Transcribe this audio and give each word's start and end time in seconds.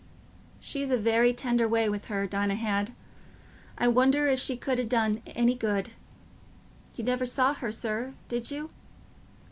She'd 0.59 0.89
a 0.91 0.97
very 0.97 1.31
tender 1.31 1.67
way 1.67 1.87
with 1.87 2.05
her, 2.05 2.25
Dinah 2.25 2.55
had; 2.55 2.95
I 3.77 3.87
wonder 3.87 4.27
if 4.27 4.39
she 4.39 4.57
could 4.57 4.79
ha' 4.83 4.87
done 4.89 5.21
any 5.27 5.53
good. 5.53 5.91
You 6.95 7.03
never 7.03 7.27
saw 7.27 7.53
her, 7.53 7.71
sir, 7.71 8.15
did 8.27 8.49
you?" 8.49 8.71